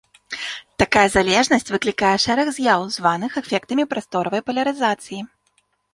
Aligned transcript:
Такая 0.83 1.03
залежнасць 1.15 1.69
выклікае 1.75 2.13
шэраг 2.25 2.47
з'яў, 2.57 2.81
званых 2.97 3.31
эфектамі 3.45 3.83
прасторавай 3.93 4.41
палярызацыі. 4.49 5.21